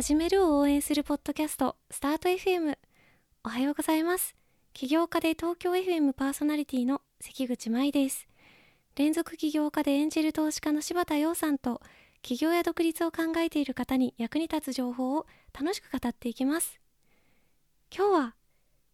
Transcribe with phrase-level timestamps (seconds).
[0.00, 2.74] 始めるを応援するポッドキャストスタート FM
[3.44, 4.34] おはようございます。
[4.72, 8.26] 起業家で東京 FM パーソナリティの関口舞です。
[8.96, 11.82] 連続起業家でエンジェル投資家の柴田洋さんと
[12.22, 16.80] 起業や独立を考えている方に役に立つ情報を楽しく語っていきます。
[17.94, 18.34] 今日は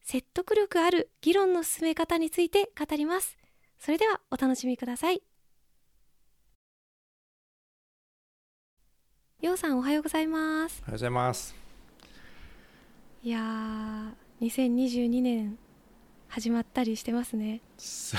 [0.03, 3.37] 説得力ある議論の進め方について語ります。
[3.79, 5.23] それではお楽しみください。
[9.43, 10.81] ようさんおはようございます。
[10.81, 11.55] おはようございます。
[13.23, 15.59] いやー2022年
[16.27, 17.61] 始まったりしてますね。
[17.77, 18.17] 1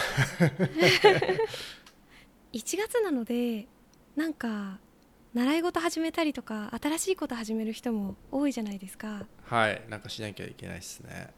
[2.53, 3.66] 月なので
[4.16, 4.77] なんか
[5.34, 9.25] 習い事始めたりとか新しいこと始める人も多いじゃないですか。
[9.45, 11.31] はいなんかしなきゃいけないですね。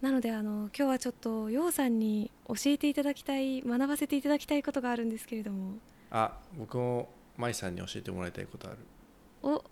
[0.00, 5.78] なのであの今日はちょっとようさんに教えていただきたい学ばせていただきたいことがあるんですけれども。
[6.10, 8.78] あ僕も舞さんに教えてもらいたいことある
[9.42, 9.64] お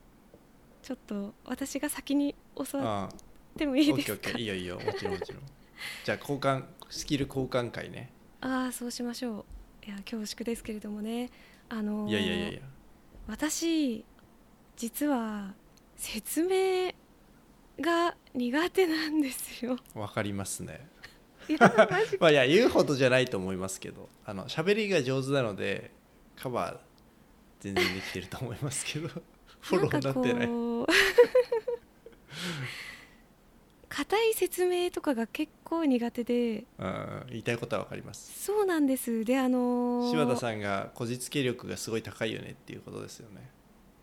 [0.83, 3.11] ちょっと私が先に教わあっ
[3.59, 4.31] てもいいですか？
[4.39, 4.81] いいよいいよ。
[4.81, 5.43] もちろんもちろん。
[6.05, 8.11] じゃあ交換スキル交換会ね。
[8.41, 9.45] ああそうしましょ
[9.85, 9.87] う。
[9.87, 11.31] いや恐縮ですけれどもね。
[11.69, 12.61] あのーいやいやいやいや。
[13.27, 14.05] 私
[14.77, 15.55] 実は
[15.97, 16.93] 説明
[17.81, 19.77] が苦手なんですよ。
[19.95, 20.87] わかりますね。
[22.21, 24.09] まあいや言うほどじゃないと思いますけど。
[24.25, 25.91] あの喋りが上手なので
[26.37, 26.79] カバー
[27.61, 29.09] 全然できてると思いますけど
[29.69, 30.49] フォローになってない。
[33.89, 36.65] 硬い説明とかが結構苦手で。
[36.79, 38.45] うん言いたいことはわかります。
[38.45, 39.25] そうなんです。
[39.25, 43.51] であのー柴田さんがこじつけ力がすごい高いよねっていうことですよね。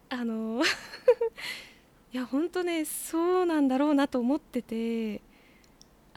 [0.10, 0.66] あのー
[2.14, 5.22] いや本当ねそうなんだろうなと思ってて。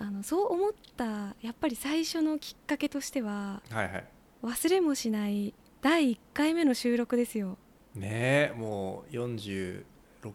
[0.01, 4.05] あのそう思ったやっぱり最初のきっかけとしてははいはい。
[4.45, 5.53] 忘れもしない
[5.83, 7.59] 第1回目の収録ですよ
[7.99, 9.85] ねえもう46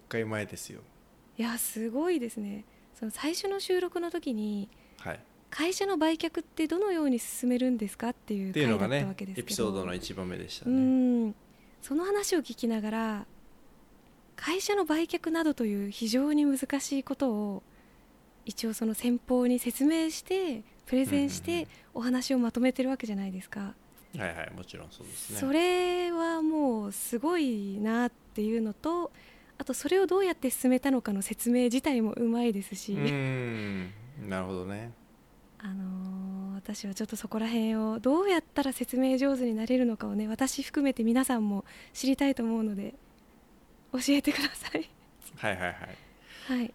[0.10, 0.82] 回前ですよ。
[1.38, 2.66] いやすごいですね。
[2.94, 5.20] その最初の収録の時にはい。
[5.50, 9.46] 会社の売却ってどのように進めるんですかっていうのが回だったねわけですけど。
[9.46, 11.36] エピソードの一番目でしたうねん。
[11.82, 13.26] その話を聞きながら
[14.36, 17.64] 会社の売却などという非常に難しいことを
[18.46, 23.74] 一応その先方に説明してプレゼンしてお話をまとめてるわけじゃないですか、
[24.18, 25.38] はいはいもちろんそうですね。
[25.40, 29.12] それはもうすごいなっていうのと
[29.58, 33.94] あとそれをどうやって進めたのかの説明自体もうまいですし、うーん
[34.28, 34.92] なるほどね。
[35.60, 36.14] あのー
[36.64, 42.94] 私はちょっとそこら辺をどうやったら説明上手になれるのかをね私含めて皆さんも知りたいと思うので
[43.92, 44.90] 教えてください。
[45.36, 45.76] はいはいはい。
[46.48, 46.74] はい。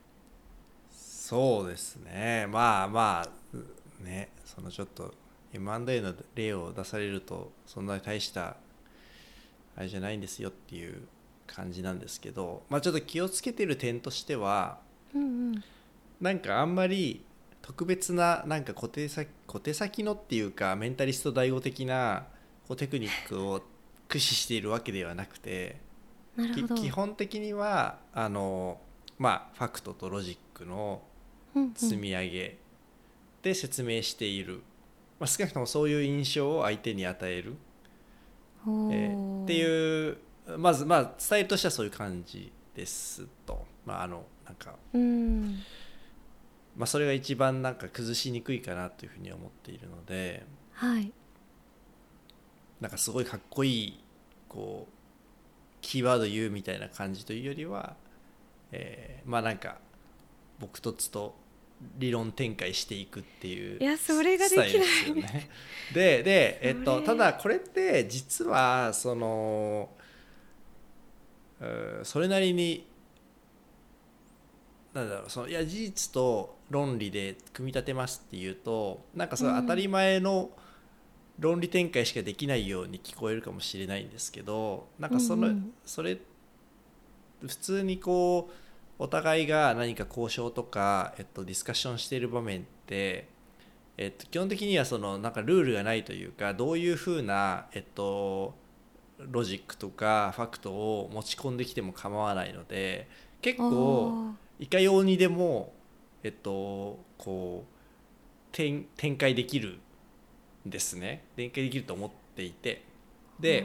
[0.90, 2.46] そうですね。
[2.50, 5.14] まあまあうねそのちょっと
[5.54, 8.56] M&A の例を出されるとそんなに大した
[9.76, 11.02] あれじゃないんですよっていう
[11.46, 14.78] 感じなんですけどまあちょっと気をつけてる点としては
[15.14, 15.64] うんうん。
[16.20, 17.24] なんかあんまり
[17.62, 22.26] 特別ななんか小手先小手先のっていうかメンタリスト大悟的な
[22.66, 23.62] こうテクニックを
[24.08, 25.76] 駆使しているわけではなくて
[26.76, 28.80] 基本的にはあの
[29.18, 31.02] まあファクトとロジックの
[31.54, 31.74] うんうん。
[31.74, 32.58] 積み上げ
[33.42, 34.62] で説明している、
[35.18, 37.56] まあ、少なくともそういう印象を相手に与える、
[38.66, 40.18] えーっていう
[40.58, 45.58] まずまあ伝えるとしてはそういう感じですと、まあ、あのなんか、うん。
[46.76, 50.46] まあ、それが一番なんか崩しにくいかなというふうに思っているので。
[50.72, 51.12] はい。
[52.80, 54.04] なんかすごいかっこいい
[54.48, 54.92] こう
[55.80, 57.96] キーワード言うみたいな感じというよりは、
[58.70, 59.78] えーまあなんか
[60.60, 61.34] 僕とつと
[61.98, 64.72] 理論展開していくっていういやそれができない。
[64.72, 65.50] ですよね。
[65.94, 69.90] でで、えっと、ただこれって実はその
[72.02, 72.86] それなりに
[74.94, 80.50] なんだろうそのいや事実と論理で組み立てますっていうとなんかそれうん当たり前の
[81.38, 84.08] 論理展開しかできないように聞こえるかもしれないん。
[84.08, 86.18] ですけどなんかその、うんうんそれ
[87.40, 88.67] 普通にこう
[88.98, 93.28] お互いが何か交渉とか、えっと、ディスカッションしている場面って、
[93.96, 98.54] えっと、基本的にはそのなんかルールがないというかどういうふうな、えっと、
[99.18, 103.08] ロジックとかファクトを持ち込んできても構わないので
[103.40, 105.72] 結構いかようにでも、
[106.22, 107.78] えっと、こう
[108.50, 109.78] 展展開できる
[110.66, 111.24] んですね。
[111.36, 112.84] 展開できると思っていて。
[113.38, 113.64] で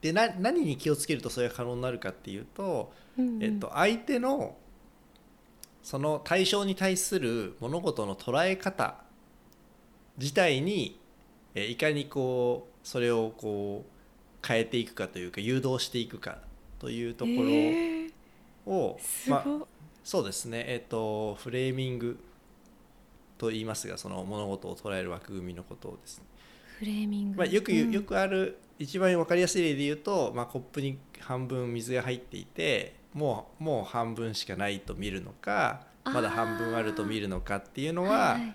[0.00, 3.42] でな何に気をつけるとそれが可能になるかっていうと、うんうん。
[3.42, 4.56] えっと、相手の
[5.82, 8.96] その対象に対する物事の捉え方
[10.16, 11.00] 自体に
[11.54, 16.38] えいかにこうそれをこう変えていくかというか誘導していくか
[16.78, 18.12] というところえー。
[18.66, 19.36] をすご。
[19.36, 19.66] い、まあ、
[20.04, 20.64] そうですね。
[20.68, 22.18] えっ、とフレーミング
[23.38, 26.24] と言いますがその物事を捉える枠組みのことをですね、
[26.78, 38.52] フレーミング、まあ、よくよくある一番分かりやすい例で言うと、まあ、コップに半分水が入っていてもうもう半分しかないと見るのかまだ半分あると見るのかっていうのは、いい。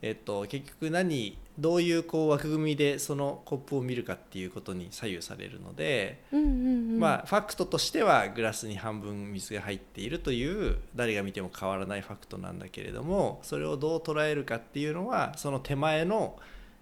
[0.00, 16.38] えっと、結局何どういうこう枠組みでそのコップを見るかっていうことに左右されるので、うんうんうん、まあファクトとしてはグラスに半分水が入っているという誰が見ても変わらないファクトなんだけれどもそれをどう捉えるかっていうのはその手前の、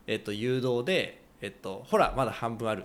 [0.07, 2.85] えっと、誘導で、えっと、ほらまだ半分ある。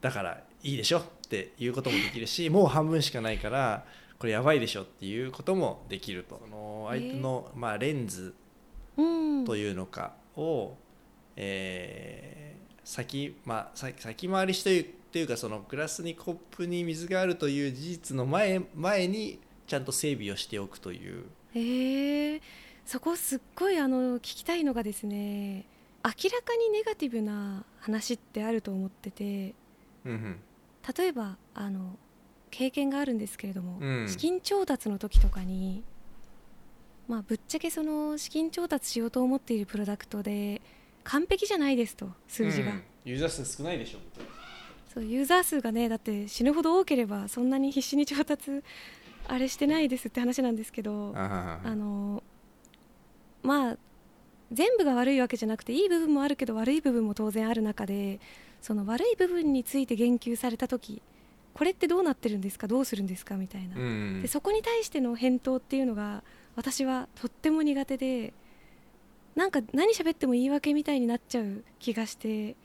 [0.00, 3.84] だからいいでしょっていうこともできるしもう半分しかないから
[4.18, 6.40] これやばいでしょっていうこともできると。
[6.44, 8.34] その相手の、まあ、レンズ
[8.96, 10.74] うん、というのかを、
[11.36, 12.60] えー
[12.90, 21.24] 先,、まあ、先先回りしというというかそのグラスにコップに水があるという事実の前前にちゃんと整備をしておくという。
[21.54, 22.40] えー、
[22.84, 25.66] そこすっごいあの聞きたいのがですね
[26.04, 29.54] 明らかにネガティブな話ってあると思ってて。
[30.04, 30.40] うんうん
[30.96, 31.98] 例えばあの
[32.50, 34.08] 経験があるんですけれども、うん。
[34.08, 35.84] 資金調達の時とかに、
[37.08, 40.60] まあ、ぶっちゃけその資金調達しようと思っているプロダクトで
[41.04, 42.82] 完璧じゃないですと数字が、うん。
[43.04, 43.98] ユーザー数少ないでしょ
[44.92, 48.62] そうユーザー数がねだって死ぬほど多ければそんなに必死に調達
[49.28, 52.24] あれしてないですって話なんですけどああの
[53.42, 53.76] まあ
[54.52, 58.18] 全部が悪いわけじゃなくていい部分もあるけど悪い部分も当然ある中で
[58.60, 61.02] その悪い部分について言及された時
[61.54, 62.68] これってどうなってるんですか？
[62.68, 63.36] どうするんですか？
[63.36, 64.22] みたいな、うん。
[64.22, 66.22] でそこに対しての返答っていうのが
[66.56, 68.32] 私はとっても苦手で
[69.34, 72.56] なんか何喋っても言い訳みたいになっちゃう気がして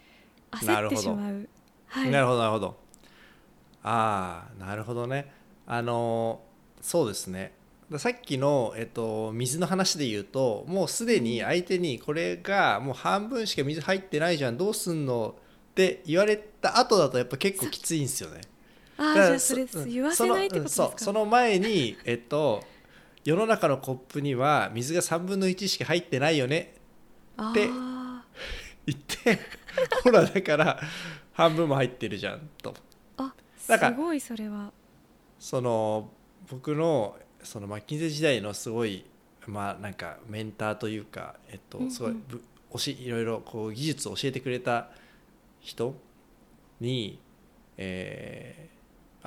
[0.51, 1.49] 焦ってしまう。
[1.87, 2.39] はい、なるほど。
[2.39, 2.77] なるほど。
[3.83, 5.31] ああなるほどね。
[5.67, 6.41] あの
[6.81, 7.53] そうですね。
[7.89, 15.35] ださっきの、えっと、水の話で言うともうすでに相手にこれがもう半分しか水入ってないじゃんどうすんの
[15.75, 18.39] って言われた後だとやっぱ結構きついんですよね。
[18.97, 20.93] ああじゃあそれそ言わせないってことですか？
[20.95, 22.63] その前にえっと
[23.25, 26.75] 世の中のコップには水が3分の1しか入ってないよね
[27.53, 28.23] であ
[28.85, 29.37] 言って
[30.03, 30.79] ほらだから
[31.33, 32.73] 半分も入ってるじゃんと。
[33.17, 34.71] ーあすごいそれは。
[35.37, 36.09] その
[36.49, 39.03] 僕のそのマッキンゼー時代のすごい
[39.45, 41.91] まあなんかメンターというか、えっとうんうん。
[41.91, 42.41] すごいぶ
[42.71, 44.89] 教えいろいろこう技術を教えてくれた
[45.65, 45.95] 人
[46.79, 47.19] に、
[47.77, 48.75] えー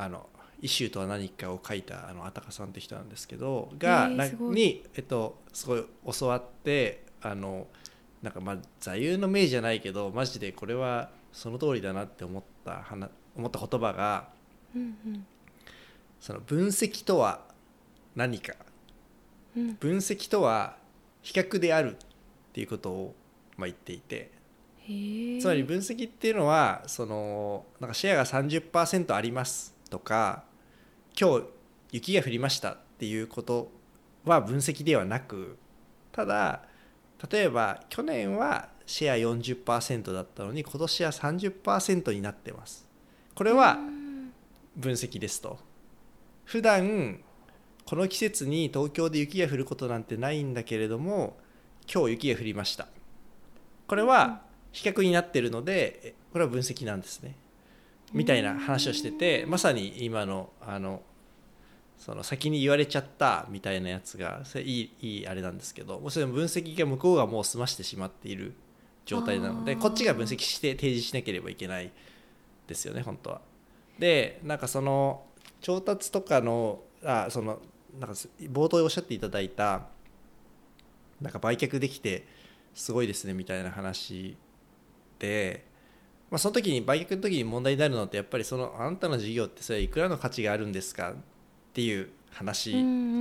[0.00, 0.28] あの
[0.60, 5.84] イシューとは何かを書いたあのあたかさんって人なんですけどが、に、えっと、すごい
[6.18, 7.66] 教わってあの
[8.22, 14.28] なんかまあ座右の銘じゃないけどマジでこれはその通りだなって思った話思った言葉が
[14.74, 15.26] うんうん。
[16.20, 17.42] その分析とは
[18.14, 18.54] 何か。
[19.56, 19.74] うん。
[19.74, 20.76] 分析とは
[21.22, 21.98] 比較であるっ
[22.52, 23.14] ていうことを
[23.56, 24.30] まあ言っていて
[25.40, 30.44] つまり分析っていうのはそのなんかシェアが30%ありますとか
[31.18, 31.44] 今日
[31.92, 33.70] 雪が降りましたっていうこと
[34.24, 35.58] は分析ではなく
[36.10, 36.62] ただ
[37.30, 42.88] 例えば去年はシェア40%だったのに今年は30%になってます。
[43.34, 43.76] これは
[44.76, 45.58] 分析ですと。
[46.44, 47.20] 普段
[47.84, 51.36] この季節に東京で雪が降ることなんてないんだけれども
[51.92, 52.88] 今日雪が降りました。
[53.86, 57.34] これは比較になってるのでえこれは分析なんですね。
[58.12, 61.02] みたいな話をしててまさに今のあの
[61.98, 68.54] その先に言われちゃったみたいなやつがそれいいいいあれなんですけどもうそれ分析が向こうがもう済ましてしまっている
[69.04, 71.90] 状態なのでこっちが分析して提示しなければいけない
[72.66, 73.40] ですよね本当は。
[73.98, 75.24] でなんかその
[75.60, 77.60] 調達とかのあその
[77.98, 79.86] なんか冒頭でおっしゃっていただいた
[81.20, 82.26] なんか売却できて
[82.74, 84.36] すごいですねみたいな話で、
[86.30, 91.12] まあ、その時に売却の時に問題になるのってやっぱりそのあなたの事業ってそれいくらの価値があるんですか？
[91.12, 91.14] っ
[91.72, 92.76] ていう話じ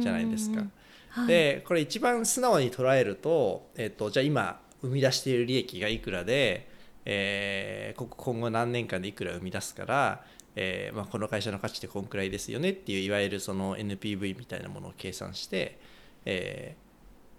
[0.09, 0.65] ゃないですか。
[1.09, 6.69] はい、でこれ一番素直に捉えると,、えっとじゃあ今生み出している利益がいくらで、
[7.05, 10.25] えーこ今後何年間でいくら生み出すから、
[10.55, 15.79] えーまあ、この会社の価値ってこんくらいですよねっていういわゆるその NPV みたいなものを計算して、
[16.25, 16.75] え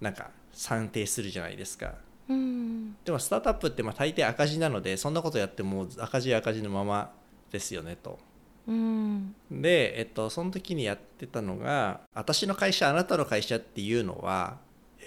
[0.00, 1.94] ーなんか算定するじゃないですか。
[2.28, 2.96] うん。
[3.04, 7.12] でもスタートアップってまあ大抵赤字なのでそんなことやっても赤字は赤字のまま
[7.50, 8.18] ですよねと。
[8.66, 9.34] うん。
[9.50, 14.58] で、えっと、その時にやってたのが私の会社あなたの会社っていうのは、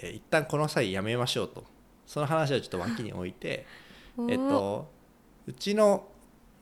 [0.02, 1.64] えー一旦この際やめましょうと。
[2.06, 3.64] その話はちょっと脇に置いて
[4.28, 4.90] えっおと
[5.46, 6.08] うちの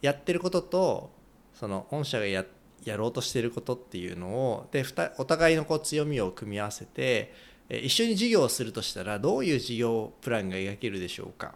[0.01, 1.11] やってることと
[1.55, 2.45] その御社がや
[2.85, 4.85] やろうとしてることっていうのをで
[5.19, 7.35] お互いのこう強みを組み合わせてえ
[7.71, 11.55] 一緒に事業をするとしたらどういう事業プランが描けるでしょうか？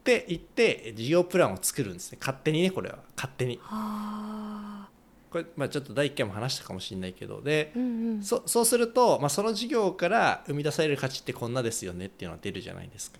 [0.00, 2.18] って言って事業プランを作るんですね。
[2.20, 2.98] 勝手にねこれは。
[3.16, 3.58] 勝手に。
[3.62, 4.88] はあ。
[5.30, 7.40] これ、まあ、ちょっと第1回も話したかもしれないけど。
[7.42, 8.22] でうんうん。
[8.22, 13.18] そそうすると、まあ、その事業から生み出される価値ってこんなですよねっていうのが出るじゃないですか。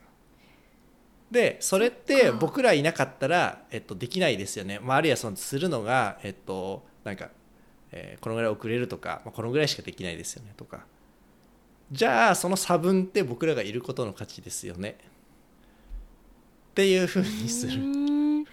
[1.31, 7.31] でそれって僕らいなかったら、えっと、できないですよね、まあ、あるいはそのするのが、えっと、なんか、
[7.91, 10.87] えーこのぐらい遅れるとか、まあ、このぐらいしかできないですよねとか
[11.91, 14.99] じゃあその差分って僕らがいることの価値ですよね。
[16.71, 18.47] っていうふうにすうる。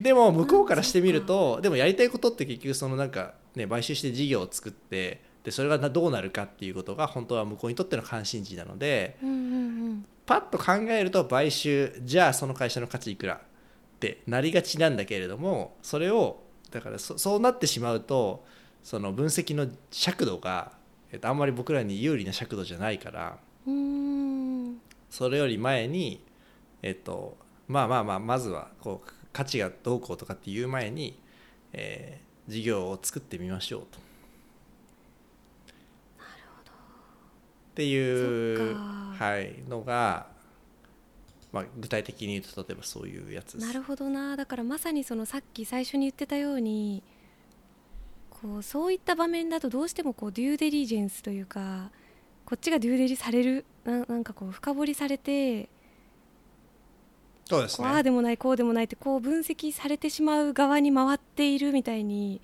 [0.00, 10.06] でも向こうからしてみるとでもやりたいことって結局そのなんかね買収して事業を作ってでそれがなどうなるかっていうことが本当は向こうにとっての関心事なのでうんうん。
[10.26, 13.38] パッと考えると買収じゃあその会社の価値いくらっ
[14.00, 18.44] てなりがちなんだけれどもそれをだからそそうなってしまうと
[18.82, 20.70] その分析の尺度が、
[21.12, 23.38] えっと、あんまり僕らに有利な尺度じゃないから
[25.08, 26.24] それより前に、
[26.82, 27.36] えっと、
[27.68, 31.18] まあまあまあまずはこう価値がどうこうとかっていう前に、
[31.72, 33.98] えー事業を作ってみましょうと。
[33.98, 34.02] っ
[37.76, 40.28] ていう、はい、のが、
[41.52, 43.66] まあ、具体的に言うと例えばそういうやつです。
[43.66, 47.02] なるほどなだからまさにそのさっき最初に言ってたように
[48.42, 51.90] こうそういった場面だとどうしてもこうデューデリジェンスというか
[52.44, 55.68] こっちがデューデリされるななんかこう深掘りされて
[57.46, 57.86] そうですね。
[57.86, 62.40] ああでもないこうでもないってこう分析されてしまう側に回っているみたいに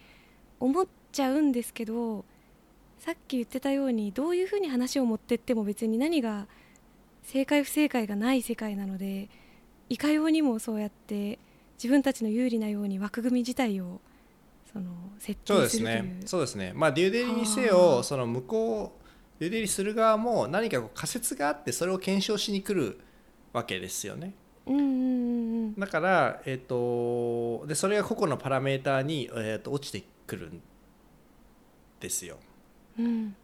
[0.60, 2.24] 思っちゃうんですけど
[2.98, 6.46] さっき言ってたようにどういうふうに話を持ってっても別に何が
[7.24, 9.28] 正解不正解がない世界なので
[9.88, 11.38] いかようにもそうやって
[11.76, 14.00] 自分たちの有利なように枠組み自体を
[14.72, 16.20] その設そうですね。
[16.24, 16.72] そうですね。
[16.74, 23.00] まあデューデリにせはあよその向こうデューデリする側も何かこう仮説があってそれを検証しに来る
[23.52, 24.34] わけですよね。
[24.66, 24.88] うんうんう
[25.68, 30.60] んだから、えっとでそれが個々のパラメーターに、えっと落ちてくるん
[32.00, 32.36] ですよ。
[32.98, 33.36] うんうん。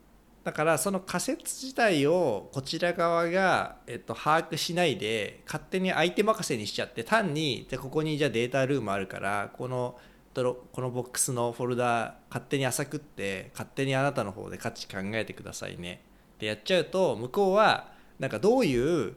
[0.45, 9.99] だからその仮説自体をこちら側が、えっと、把握しないで勝手に相手任せにしちゃって単にじゃあここにじゃあデータルームあるからこの
[10.38, 16.00] ドロこのボックスのフォルダ勝手に浅くって勝手にあなたの方で価値考えてくださいね。
[16.37, 19.14] ってやっちゃうと向こうはなんかどういう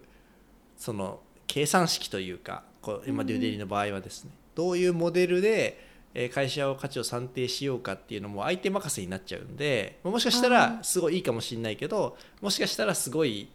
[0.77, 10.83] その計算式というかこう今うんデューデリの場合はですね、どういうモデルでえー会社を価値を算定しようかっていうのも相手任せになっちゃうんでもしかしたあらー。
[10.83, 13.49] すごいいいかもしれないけどもしかしたらすごい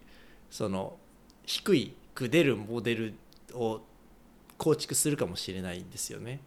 [0.50, 0.96] その
[1.44, 3.14] 低いく出るモデル
[3.52, 3.80] を
[4.56, 6.40] 構築するかもしれないんですよね。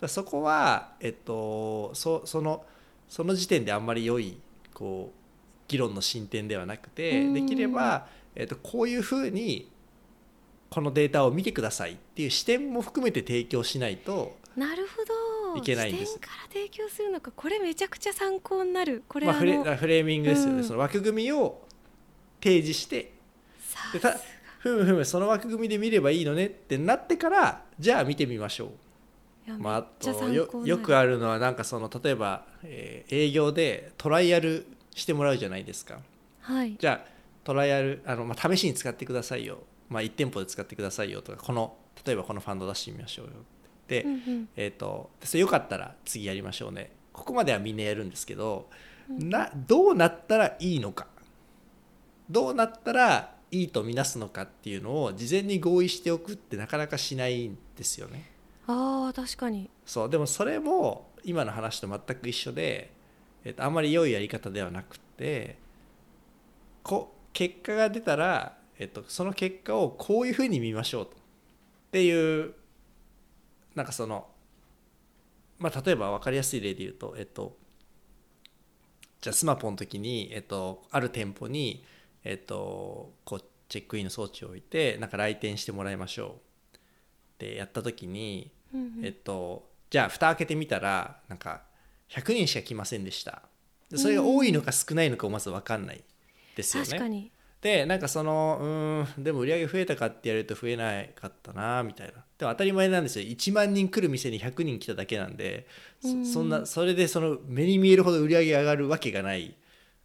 [0.00, 2.64] だそこは、えっと、そその
[3.08, 4.38] その時点であんまり良い
[4.72, 5.20] こう
[5.68, 7.34] 議論の進展ではなくてうん。
[7.34, 9.70] できれば、えっと、こういうふうに
[10.70, 15.56] このデータを見てくださいっていう視点も含めて提供しないとなるほど。
[15.56, 16.12] いけないんです。
[16.12, 17.32] 視点から提供するのか。
[17.34, 19.02] これめちゃくちゃ参考になる。
[19.08, 20.64] これ、まあ、フレフレーミングですよね、うん。
[20.64, 21.62] その枠組みを
[22.40, 23.12] 提示して。
[23.58, 24.16] さでた
[24.58, 28.68] ふむふむその枠組みで見ればいいのねってなってからじゃあ見てみましょう、
[29.58, 35.98] まあ、あとよよくあるのはなんかその例えば、えー営業でトライアルしてもらうじゃないですか。
[36.40, 36.76] はい。
[36.78, 37.10] じゃあ
[37.44, 43.32] トライアルあの、まあ、試しに使ってくださいよ、まあ、1店舗で使ってくださいよとかこの例えばこのファンド出してみましょうよ。
[43.32, 44.48] って、うんうん。
[44.56, 46.92] えー、とそれよかったら次やりましょうね。
[47.12, 48.68] ここまではみんなやるんですけど、
[49.08, 51.06] などうなったらいいのか。
[52.30, 58.29] どうなったらいいとみなすのかっていうのを事前に合意しておくってなかなかしないんですよね。
[59.08, 59.70] あ確かに。
[59.84, 62.92] そうでもそれも今の話と全く一緒で、
[63.44, 65.58] えっとあんまり良いやり方ではなくて
[66.82, 71.12] こ結果が出たら、えっとその結果をこういうふうに見ましょうと。
[71.12, 71.14] っ
[71.92, 72.54] ていう
[73.74, 74.28] なんかその
[75.58, 77.56] まあ例えば分かりやすい例で言うとえっと
[79.20, 81.84] じゃあスマポの時に、えっと、ある店舗に、
[82.24, 86.40] えっと、こうチェックインの装置を置いてなんか来店してもらいましょ
[86.72, 86.80] うっ
[87.38, 89.04] てやった時に、うんうん。
[89.04, 91.62] えっと、じゃあ蓋開けてみたらなんか
[92.10, 93.42] 100人しか来ませんでした。
[93.90, 96.02] でそれが多いのか少ないのかをまず分かんない
[96.54, 97.30] ですよね。
[97.60, 102.14] でなんかそのうーんでも売り上げ増えたかってやると増えなかったなみたいな。
[102.38, 103.26] でも当たり前なんですよ。
[103.26, 105.66] 1万人来る店に100人来ただけなんで
[106.00, 106.24] そうん。
[106.26, 109.54] そんなそれでその目に見えるほど売り上げ上がるわけがない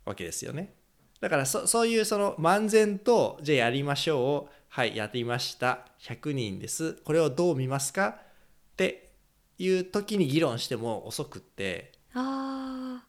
[0.04, 0.74] わけですよね。
[1.22, 5.86] だからそそういうその漫然とじゃあやりましょうはいやりました。
[6.02, 6.94] 100人です。
[7.06, 8.08] これをどう見ますか？
[8.08, 8.25] って
[9.58, 13.04] いう時に議論しても遅くってあ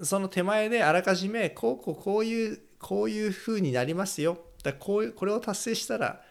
[0.00, 4.38] その手前であらかじめこうこうこういうこういう風になりますよ。
[4.62, 6.22] だこういうこれを達成したら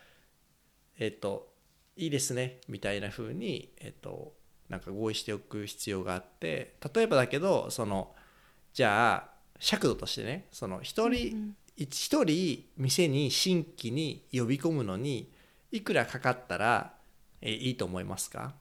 [1.00, 1.54] えっと
[1.96, 4.34] いいですねみたいな風にえっと
[4.70, 8.14] なんか合意しておく必要があって例えばだけどその
[8.74, 15.34] じゃあ尺度としてねその一人、うん一人店に新規に呼び込むのに
[15.72, 16.94] いくらかかったら、
[17.42, 18.54] えーいいと思いますか？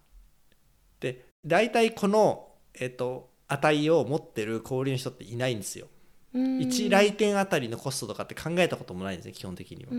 [1.03, 5.89] で大体この、えっと値を持ってる小売りの人っていないんですよ。
[6.33, 6.59] うん。
[6.61, 9.91] 1来店あたりのコストとかって考えたこともないんですね基本的には。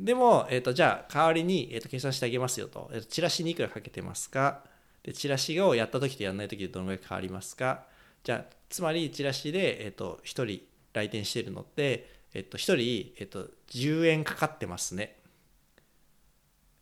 [0.00, 4.62] でも、えっとじゃあ代わりに、えっと計算してあげますよと、えっとチラシにいくらかけてますか？
[5.02, 7.84] でチラシをやった時とやらない時でどのぐらい変わりますか？
[8.22, 10.60] じゃあつまりチラシで、えっと1人
[10.92, 15.16] 来店してるのって、えっと1人、えっと10円かかってますね。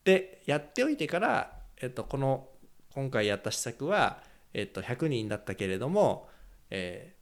[0.04, 2.48] でやっておいてから、えっとこの
[2.96, 4.22] 今回やった施策は、
[4.54, 6.28] えっと100人だったけれども、
[6.70, 7.16] えー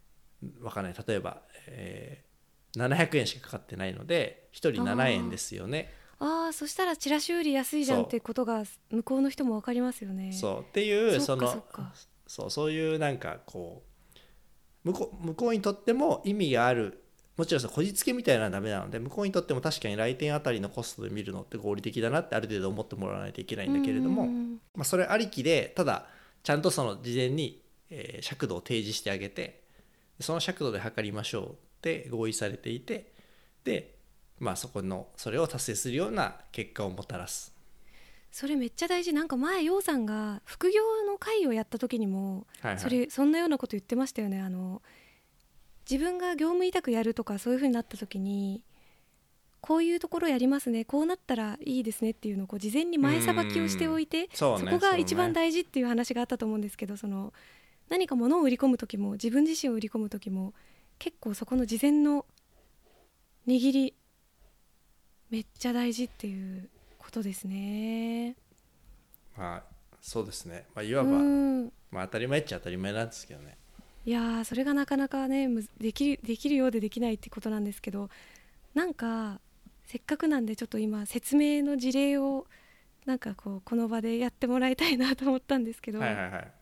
[0.62, 0.95] わかんない。
[1.07, 2.35] 例えば、えー
[2.76, 5.93] 700円しかかかってないので1人7円ですよね。
[6.19, 10.33] ああそしたらチラシより安いじゃんってことが向こうの人も分かりますよね。
[10.33, 10.61] そう。
[10.62, 11.62] っていうその
[12.26, 13.85] そうそういうなんかこ
[14.85, 17.04] う向こう向こうにとっても意味がある
[17.37, 24.61] もちろんさこじつけみたいなのはダメなので向こうにとっても確かに来店あたりのコストで見るのって合理的だなってある程度思ってもらわないといけないんだけれども、うん。
[24.75, 26.07] まあ、それありきでただ
[26.43, 27.61] ちゃんとその事前に、
[27.91, 29.62] えー尺度を提示してあげて
[30.21, 33.12] その尺度で測りましょうって合意されていて
[33.64, 33.97] で、
[34.38, 37.53] まあ、そこのそれを達成するような結果をもたらす。
[38.31, 39.12] それめっちゃ大事。
[39.12, 42.79] なんか前楊さんが副業の会をやった時にもはいはい。
[42.81, 44.41] それそんなようなこと言ってましたよね。
[44.41, 44.83] あの
[45.91, 48.62] 自分が業務委託やるとかそういう風になった時に
[49.61, 57.33] こういうところやりますねこうなったらいいですねっていうのをこう事前に前さばきをしておいてそこが一番大事っていう話があったと思うんですけどその
[57.88, 60.53] 何か物を売り込む時も自分自身を売り込む時も
[60.99, 62.27] 結構そこの事前の
[63.47, 63.94] 握り
[65.31, 66.68] めっちゃ大事っていう
[66.99, 68.37] ことですね。
[69.37, 69.62] まあ
[70.01, 73.57] そうですね、まあ、いわば、うんまあ、当たり前っちゃ当たり前なんですけどね。
[74.07, 78.11] いやーそれがなかなかねできるできるようでできないってことなんですけど
[78.75, 79.40] なんか
[79.87, 82.47] せっかくなんでちょっと今説明の事例を
[83.07, 86.53] なんかこうこの場でやってもらいたいなと思ったんですけど、はいはいはい。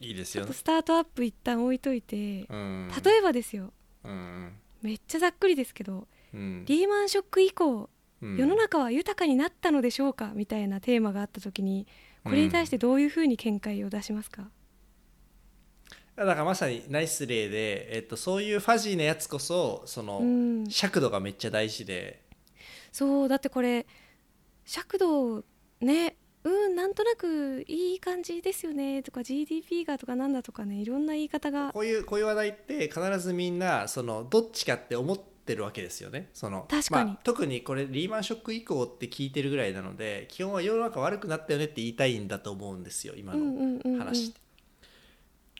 [0.00, 0.54] いいですよちょっと。
[0.54, 2.90] スタートアップ一旦置いといて、うん。
[3.04, 3.72] 例えばですよ
[4.04, 4.52] うん
[4.82, 7.88] めっちゃざっくりですけど、うんリーマンショック以降
[8.20, 10.32] うん世の中は豊かになったのでしょうか？
[10.34, 11.86] みたいなテーマがあった時に
[12.24, 14.48] これに対してどういうふうに見解を出しますか、
[16.16, 20.66] だからまさにナイス例で、えっと、そういうファジーなやつこそその、うん。
[20.70, 22.22] 尺度がめっちゃ大事で。
[22.92, 23.86] そうだってこれ
[24.64, 25.42] 尺度
[25.80, 31.72] ねうんなんとなくいい感じですよねとか GDP がとかなんだとかねいろんな言い方が。
[31.72, 36.28] こういうこういう話題って必ずみんなそのどっちかって思ってるわけですよね。
[36.34, 37.10] その確かに。
[37.12, 43.92] まあ特にこれリーマンショック以降って聞いてるぐらいなので基本は世の中悪くなったよねって言いたいんだと思うんですよ今うんうんうんうん。
[43.94, 44.43] の話って。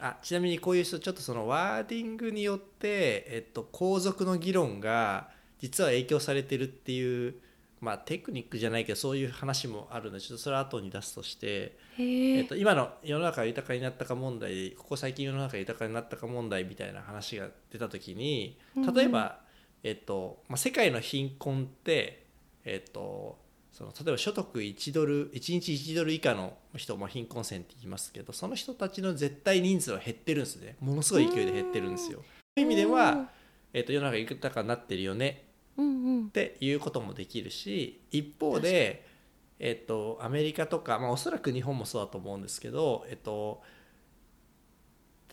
[0.00, 5.28] あちなみにこういう人ちょっとそのワーディングによって、えっと、皇族の議論が
[5.60, 7.36] 実は影響されてるっていう、
[7.80, 18.58] まあ、テクニックじゃないけどそういう話もあるのでちょっとそれは後に出すとして、へえ、えっと、今の世の中が豊かになったか問題ここ最近世の中が豊かになったか問題みたいな話が出た時に
[18.94, 19.38] 例えば、
[19.84, 22.26] えっとまあ、世界の貧困って、
[22.64, 23.38] えっと、
[23.74, 30.76] その例えば所得1ドル1日1ドル以下の人、まあ、貧困線って言いますけどその人たちの絶対人数は減ってるんですね。
[30.80, 32.20] ものすごい勢いで減ってるんですよ。
[32.20, 32.24] そ
[32.56, 33.30] ういう意味では、
[33.72, 35.48] えっと、世の中が豊かになってるよね。
[35.76, 36.26] うんうん。
[36.26, 39.04] っていうこともできるし一方で、
[39.58, 43.60] えっと、アメリカとか、まあ、おそらく日本もそうだと思うんですけど、えっと、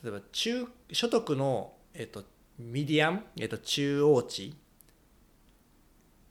[0.04, 2.24] 例えば中所得の、えっと、
[2.58, 4.56] ミディアン、えっと、中央値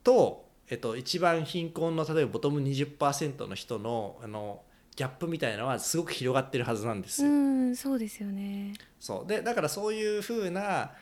[0.03, 4.63] と、えっと、一番貧困の例えばボトム20%の人のあの
[4.97, 7.33] ギャップみたいなのはすごく広がってるはずなんですうよ。
[7.33, 8.75] んそうですよね。
[8.99, 9.29] そう。
[9.29, 10.93] でだからそういうふうな、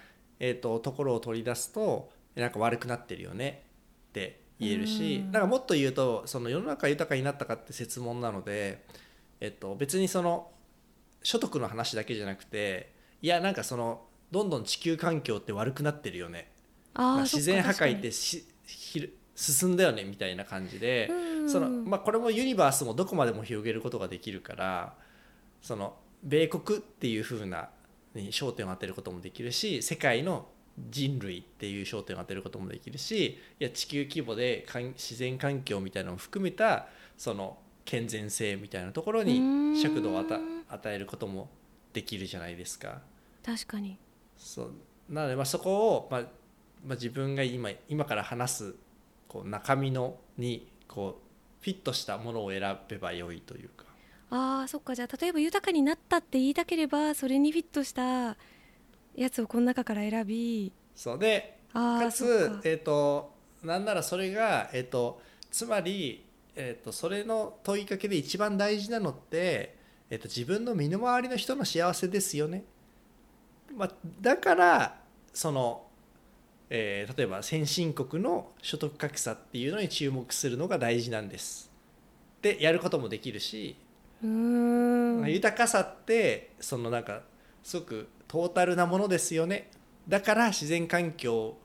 [0.41, 3.65] えー、とところを取り出すとなんか悪くなってるよね
[4.11, 5.33] って言えるしうん。
[5.33, 8.85] なんかもっと言うとその世の中が豊かになったかって説問なので、
[9.41, 10.51] えっと別にその
[11.23, 16.53] 所得の話だけじゃなくていやなんかそのどんどん地球環境って悪くなってるよね。
[16.95, 21.09] あーまあ自然破壊ってしひ進んだよねみたいな感じで。
[21.47, 24.95] そのうんまあ、これもユニバースもどこまでも広げることができるから
[25.63, 27.71] その米国っていう風な
[28.15, 30.47] に焦点を当てることもできるし世界の
[30.91, 41.49] 人類っていう焦点を当てることもできるしいや地球規模で自然環境みたいなのも含めたその健全性みたいなところに尺度を与与えることも
[41.95, 43.01] できるじゃないですか。
[43.43, 43.97] 確かに
[44.37, 44.73] そう
[45.09, 46.21] なのでまあそこを、まあ
[46.85, 48.75] まあ、自分が今今から話す
[49.29, 53.85] こう中身のにこうフィットしたものを選べば良いというか。
[54.31, 54.95] あーそっか。
[54.95, 58.37] じゃあ例えば豊かになったって言いたければそれにフィットした
[59.15, 60.73] やつをこの中から選び。
[60.95, 66.25] そうでああかつえっ、となんならそれがえっ、とつまり
[66.57, 69.77] えっ、とそれの問いかけで一番大事なのって
[70.11, 72.65] えっ、と自分の身の回りの人の幸せですよね。
[73.77, 74.97] まあ、だから
[75.33, 75.87] その、
[76.71, 81.71] えー例えば先進国の所得格差っていうのに注目するのが大事なんです。
[82.43, 83.77] でやることもできるし、
[84.23, 87.23] うーん豊かさってそのなんか
[87.63, 89.71] すごくトータルなものですよね
[90.07, 91.57] だから自然環境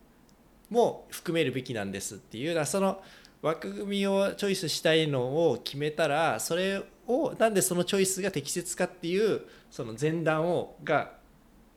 [0.69, 3.01] も含めるべきなんですっていうようなその
[3.41, 11.11] 枠組みをチョイスしたいのを決めたらそれをなんでそのチョイスが適切かっていうその前段をが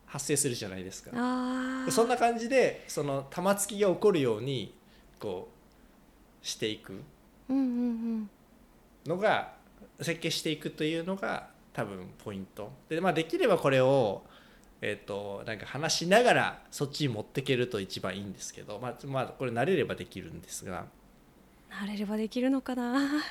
[0.07, 1.11] 発生するじゃないですか。
[1.91, 4.75] そんな感じでその玉突きが起こるように
[5.19, 5.49] こ
[6.43, 7.01] うしていく。
[7.49, 9.53] のが
[10.01, 12.73] 設計していくというのが多分ポイント。
[12.89, 14.23] で,、まあ、できればこれを、
[14.81, 20.87] えー、となんか話しながらそっちに持っていけると一番いいんですけど、まあまあ、これ慣れればできるんですが。
[21.71, 23.23] 慣れればできるのかな。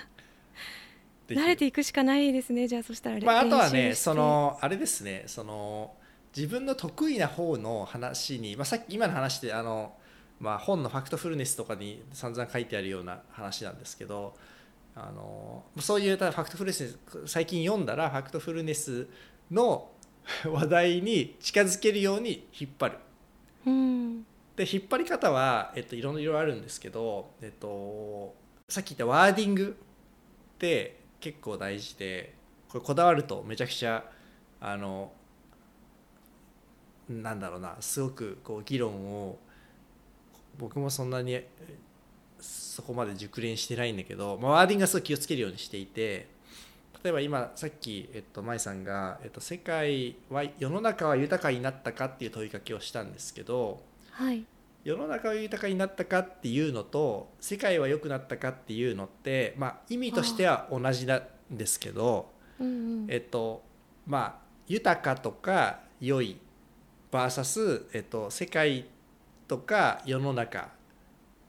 [1.27, 3.19] 慣れていくしかないですねじゃあそしたら。
[3.19, 5.91] まあ、あとはねそのあれですねその
[6.35, 9.93] 自分の得意な方の話に、まあ、さっき今の話であの、
[10.39, 14.35] まあ、本のファクトフルネスとかに散々書いてあるような話なんですけど
[14.95, 19.07] あのそういうただファクトフルネス最近読んだらファクトフルネス
[19.51, 19.91] の
[20.45, 22.97] 話題に近づけるように引っ張る。
[23.67, 28.33] うんで引っ張り方は、えっと、いろいろあるんですけど、えっと、
[28.69, 29.77] さっき言ったワーディング
[30.55, 32.35] って結構大事で
[32.69, 34.09] これこだわるとめちゃくちゃ
[34.61, 35.11] あの
[37.09, 39.37] なんだろうなすごくこう議論を
[40.57, 41.47] 僕もそんなにえ
[42.39, 46.27] そこまで熟練してないんだけど、まあ、ワーディングはすごい気をつけるようにしていて
[47.03, 54.45] 例えば今さっき、えっと、舞さんが、えっと、世界は世の中は豊かになったかっていう問いかけをしたんですけどはい。
[54.83, 61.23] 世の中は豊かになったかっていうのと世界は良くなったかっていうのって、まあ、意味としては同じなん
[61.57, 63.05] ですけど、うんうん。
[63.09, 63.63] えっと
[64.05, 64.35] まあ
[64.67, 66.37] 豊かとか良い
[67.11, 68.85] VS、えっと、世界
[69.47, 70.63] とか世の中っ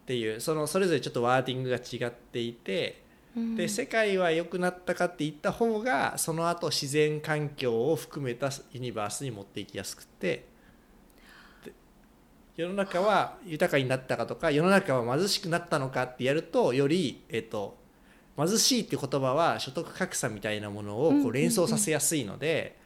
[0.07, 3.03] ていうそのそれぞれちょっとワーディングが違っていて
[3.37, 3.57] うん。
[3.57, 10.47] で世界は良くなったかって言った方がその後自然環境を含めたユニバースに持っていきやすくて
[11.65, 11.73] で
[12.57, 17.77] 世の中は豊かになったかとか世の中は貧しくなったのかってやるとより、えっと、
[18.37, 22.79] 貧しいっていう言葉は所得格差みたいなものをうんうんうこうん連想させやすいので、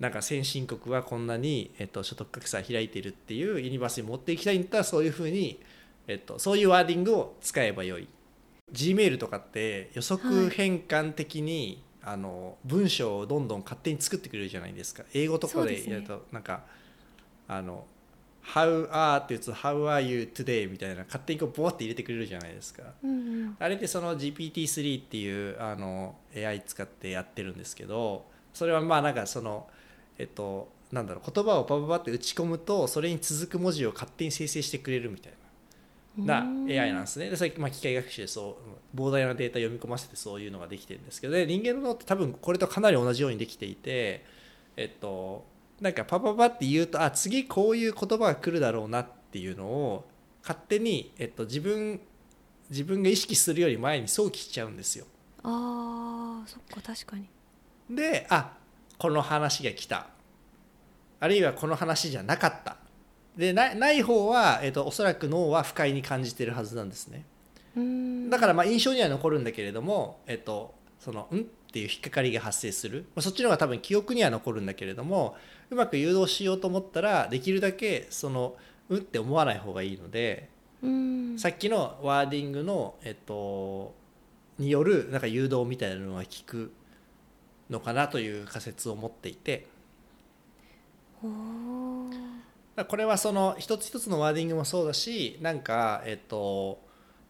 [0.00, 5.60] なんか先進国はこんなに、えっと、所得格差開いてるっていうユニバースに持っていきたいんだったらそういうふうに、
[6.08, 8.08] えっと、そういうワーディングを使えばよい。
[8.72, 15.04] Gmail とかって予測変換的に、あの文章をどんどん勝手に作ってくれるじゃないですか。
[15.14, 16.64] 英語とかでやると、なんか
[17.46, 17.86] あの
[18.44, 22.82] 「How are」って言うと「How are you today」みたいな勝手にこうボワって入れてくれるじゃないですか。
[23.04, 23.14] うんう
[23.50, 23.56] ん。
[23.58, 29.68] あれってその GPT-3 っていうあの AI 使ってやってるんですけどそれはまあなんかその
[30.22, 35.32] えっとなんだろう言葉をパパパって打ち込むとそれに続く文字を勝手に生成してくれるみたい
[36.18, 36.40] な。
[36.40, 36.66] なうん。
[36.68, 37.30] AI なんですね。
[37.30, 38.58] でそれ、まあ、機械学習でそ
[38.94, 41.34] う膨大なデータ読み込ませてそういうのができてるんですけど。
[41.34, 44.24] で人間の脳って多分これとかなり同じようにできていて
[44.76, 45.44] えっと
[45.80, 50.04] なんかパパパって言うとあ次こういう言葉が来るだろうなっていうのを
[50.42, 52.00] 勝手に、えっと、自分
[52.70, 55.06] 自分が意識するより前に想起しちゃうんですよ。
[55.42, 57.28] あーそっか確かに。
[57.90, 58.52] であ
[59.02, 60.06] この話が来た。
[61.18, 62.76] あるいはこの話じゃなかった。
[63.36, 67.24] でないない方は、えっと、おそらく脳は不快に感じてるはずなんですね。
[67.76, 68.30] うん。
[68.30, 75.34] だからまあ印象には残るんだけれども、えっと、その「ん?」っていう引っかかりが発生する、まあ、そっちの方が多分記憶には残るんだけれども
[75.70, 78.54] うまく誘導しようと思ったらできるだけその
[78.88, 80.48] 「ん?」って思わない方がいいので、
[80.80, 81.36] うん。
[81.40, 83.96] さっきのワーディングの、えっと、
[84.60, 86.70] によるなんか誘導みたいなのが効く
[87.72, 89.66] のかなという仮説を持っていて。
[92.88, 96.80] これはその一つ一つのワーディングもそうだしなんかえっと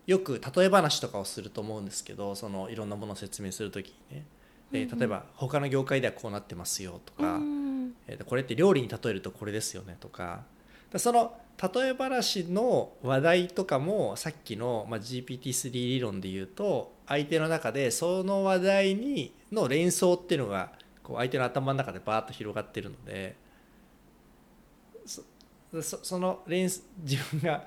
[0.07, 4.24] よく例え話とかをすると思うんですけどそのいろんなものを説明するときにね。
[4.72, 10.44] 例えば他の業界ではこうなってますよとか、うんえーとこれって料理に例えるとこれですよねとか。
[10.90, 20.72] だその例え話の話題とかもさっきの、まあ、GPT-3 理論で言うと相手の中でその話題にの連想っていうのが
[21.03, 23.37] こう相手の頭の中でバーッと広がってるので
[25.05, 25.22] そ
[25.83, 26.70] そその連
[27.05, 27.66] 自分が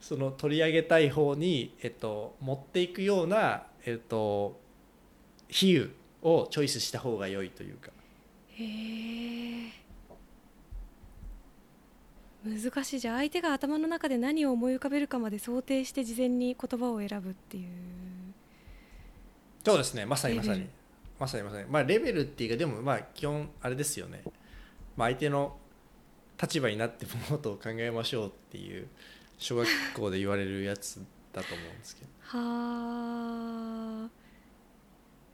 [0.00, 4.58] その取り上げたい方に、えっと、持っていくような、えっと、
[5.48, 5.90] 比喩
[6.22, 7.90] をチョイスした方が良いというか。
[8.54, 9.70] へ
[12.44, 13.00] 難しい。
[13.00, 18.07] じゃあ相手が頭の中で何を思い浮かべるかまで想定して事前に言葉を選ぶっていう。
[19.68, 20.06] そうですね。
[20.06, 20.66] まさにまさに。
[21.18, 21.64] まさにまさに。
[21.68, 24.22] まあレベルっていうかでもまあ基本あれですよね、
[24.96, 25.56] まあ、相手の
[26.40, 28.88] 立場になって物事を考えましょうっていう
[29.38, 32.08] 小学校で言われるやつだと思うんですけど。
[32.38, 34.08] はあ。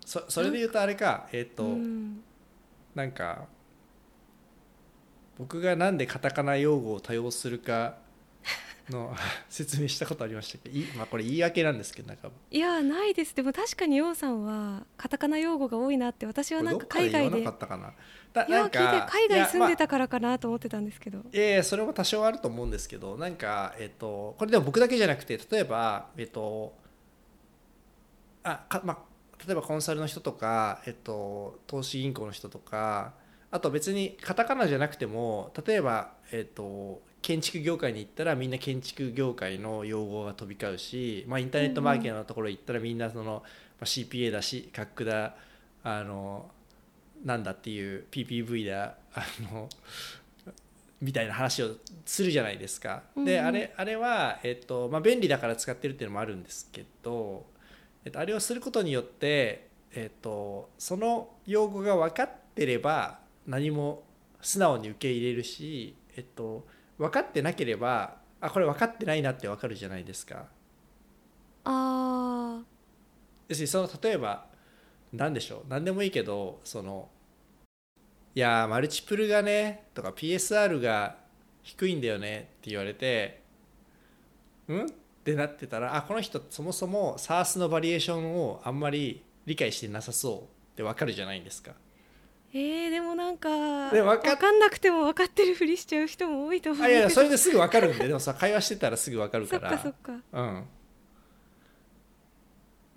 [0.04, 2.22] そそれで言うとあれかえっ、と、うん。
[2.94, 3.46] なんか
[5.38, 7.96] 僕がなんでカタカナ用語を多用するか
[8.90, 9.14] の
[9.48, 10.68] 説明したことありましたっけ？
[10.70, 13.34] どいまあこれ言い訳なんですけどなんかいやないです。
[13.34, 17.58] でも確かにようさんはカタカナ用語が多いなって私はなんか海外で海
[19.28, 26.74] 外住んでたからかなと思ってたんですけど、まあいやいやそれも多少あると思うんですけどなんかえっとこれでも僕だけじゃなくて例えばえっと
[28.42, 29.14] あかまあ
[29.46, 33.12] 例えばコンサルの人とか、えっと、投資銀行の人とか
[33.50, 43.40] あと別にカタカナじゃなくても例えば、えっと、建築業界に行ったらみんな建築業界の用語が飛び交うし、まあ、インターネットマーケティングのところ行ったらみんなその、ま
[43.80, 45.34] あ、CPA だし学だ
[45.82, 46.50] あの
[47.24, 49.70] なんだっていう PPV だあの
[51.00, 51.70] みたいな話を
[52.04, 53.04] するじゃないですか。
[53.16, 57.46] で、あれあれは、えっとまあ、便利だから使ってるっていうのもあるんですけど、
[58.04, 64.02] えっと、あれをすることによって、えっと、その用語が分かってれば何も
[64.42, 66.66] 素直に受け入れるし、えっと、
[66.98, 70.46] 分かってなければあこれ分かってないなって分かるじゃないですか。
[71.64, 72.62] あ
[73.48, 74.46] 要するにその例えば
[75.12, 77.08] 何でしょう何でもいいけどその
[78.34, 81.16] いやーマルチプルがねとか PSR が
[81.62, 83.42] 低いんだよねって言われて
[84.68, 84.86] うん？
[84.86, 84.88] っ
[85.24, 90.44] てなってたらあこの人そもそも SARS のバリエーションをあんまり理解してなさそうっ
[90.76, 91.72] てわかるじゃないですか。
[92.54, 100.12] ーえー、でもなんかかっ分かんなくても分かってるふりしちゃう人も多いと思うあいやいやそれれですぐわかるんででもさ会話してたらすぐわかるそっからかそっか。
[100.32, 100.64] うん、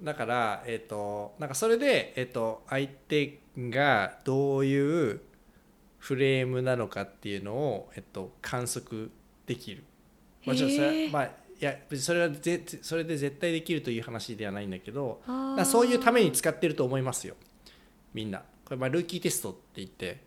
[0.03, 5.21] だから、えっとなんかそれで、えっと相手がどういう
[5.97, 9.09] フレームなのかっていうのを、えっと観測
[9.45, 9.83] できる。
[10.45, 15.21] もちろんそれはまあいや別にそれはぜそれで絶対できるという話ではないんだけど
[15.65, 17.35] そういうために使ってると思いますよ。
[18.13, 20.19] みんなこれまあルーキーテストって言って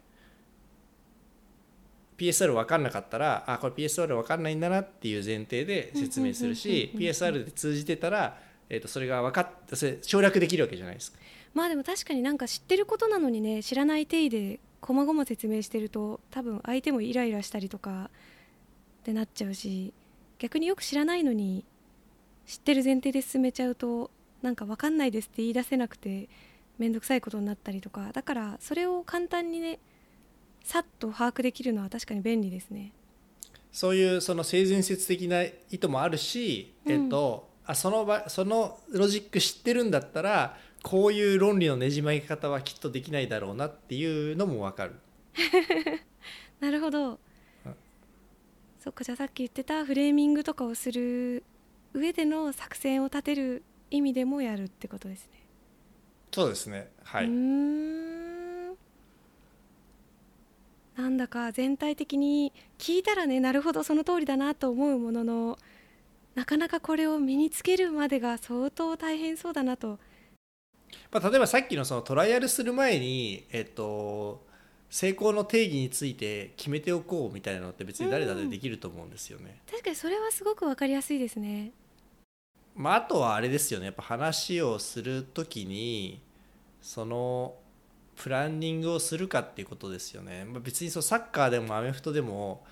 [2.17, 8.39] PSR 分かんなかったらあこれ PSR 分かんないんだなっていう前提で説明するし PSR で通じてたら、
[8.71, 11.19] えー、とそれが分かってそれ省略できるわけじゃないですか。
[11.53, 18.11] まあでも確かになんか知ってることなのにね知らない定義でこまごま説明してると多分相手もイライラしたりとか
[19.01, 19.93] ってなっちゃうし
[20.39, 21.65] 逆によく知らないのに
[22.47, 26.29] 知ってる前提で進めちゃうとなんか分かんないですって言い出せなくて
[26.81, 29.79] 面倒くさいことになったりとかだからそれを簡単にね
[30.65, 32.93] さっと把握できるのは確かに便利ですね。
[33.71, 44.95] そういうその性善説的な意図もあるし、えっとあその場そのロジック知ってるんだったらこういう論理のねじ曲げ方はきっとできないだろうなっていうのも分かる
[46.61, 47.21] なるほど、
[48.81, 51.45] そっかじゃあさっき言ってたフレーミングとかをする
[51.95, 55.40] 上での作戦を立てる意味でもやるってことですね。
[56.33, 56.91] そうですね。
[57.05, 57.25] はい。
[57.25, 58.41] うーん。
[60.97, 65.59] なんだか全体的に聞いたらねなるほどその通りだなと思うものの
[66.35, 69.99] なかなかこれを身につけるまでが相当大変そうだなと。
[71.11, 74.45] まあ、例えばさっきのそのトライアルする前に、えっと、
[74.91, 79.61] 成功の定義について決めておこうみたいなのって別に誰だってできると思うんですよね。
[79.69, 81.73] 確かにそれはすごく分かりやすいですね。
[82.75, 83.87] まあ、あとはあれですよね。
[83.87, 86.21] やっぱ話をする時に
[86.81, 87.55] その
[88.17, 92.65] プランニングをするかっていうことですよね、まあ、別にそうサッカーでもアメフトでも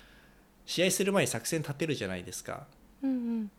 [0.65, 2.67] 試合する前に作戦立てるじゃないですか。
[3.01, 3.51] うんうん。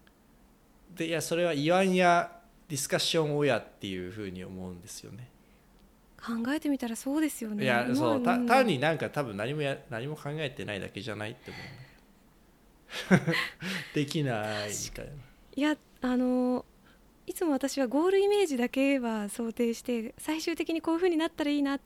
[0.95, 2.31] でいやそれは言わんや
[2.69, 5.29] ディスカッションをやっていうふうに思うんですよね。
[6.21, 7.65] 考えてみたらそうですよね。
[7.65, 13.35] いやそう単になんか多分何もや何も考えてないだけじゃないって思う。
[13.95, 15.13] できないみたいな。
[15.57, 16.65] いやあの
[17.27, 21.79] いつも私はゴールイメージだけは想定して最終的にこういう風になったらいいな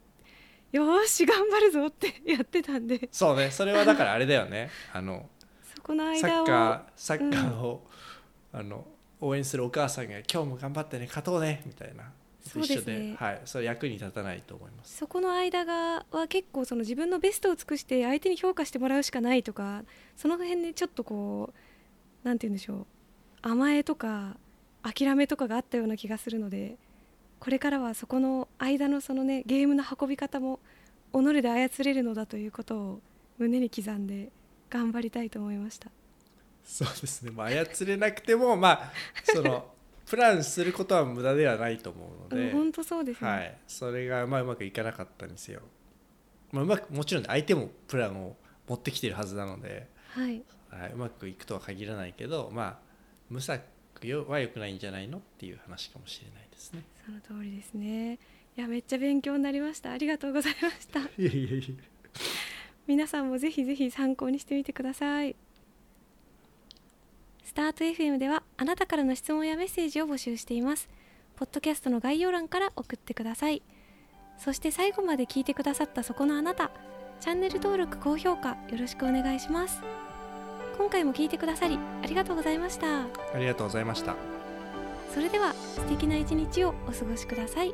[0.73, 3.09] よーし頑張るぞってやってたんで。
[3.13, 4.71] そうねそれはだからあれだよね。
[4.93, 5.29] あの
[5.75, 7.87] そこのサッ間をカーサッカーを、
[8.53, 8.87] あの
[9.21, 12.11] 応援するお母さんが「今日も頑張ってね勝とうね」みたいな。
[12.43, 12.77] そうですね。
[12.77, 14.97] 一緒で、はい、それ役に立たないと思います。
[14.97, 19.85] そこの間がは結構その自分のベストを尽くして相手に評価してもらうしかないとか
[20.17, 21.53] その辺でちょっとこ
[22.25, 22.87] うなんて言うんでしょう
[23.47, 24.37] 甘えとか
[24.83, 26.77] 諦めとかがあったような気がするので
[27.41, 30.61] これからはそこの間のそのねゲームの運び方も
[31.13, 33.01] 己で操れるのだということを
[33.37, 34.33] 胸に刻んで
[34.71, 35.91] 頑張りたいと思いました。
[36.65, 39.71] そうですね、まあ、操れなくても、まあ、その
[40.09, 45.61] プランすることは無駄ではないと思うので、本当そうですね、はい、それがまあうまくいかなかったんですよ。
[46.51, 52.84] まあ、うまくもちろん相手もプランを持ってきてるはずなので、はい、はい、うまくいくとは限らないけど、まあ、
[53.31, 53.63] 無策
[54.29, 56.83] は良くないんじゃないのっていう話かもしれないですね。
[57.07, 58.19] その通りですね。
[58.57, 59.93] いやめっちゃ勉強になりました。
[59.93, 61.01] ありがとうございました。
[61.19, 61.63] いやいやいや
[62.87, 65.35] 皆さんもぜひぜひ参考にしてみてください。
[67.45, 70.89] スタート FM ではあなたからの質問やメッセージを募集しています。
[71.37, 73.63] ポッドキャストの概要欄から送ってください。
[74.39, 76.71] そして最後まで聞いてくださったそこのあなた
[77.21, 79.81] チャンネル登録高評価よろしくお願いします
[80.77, 84.17] 今回も聞いてくださりありがとうございましたありがとうございました。
[85.15, 87.73] それでは素敵な一日をお過ごしください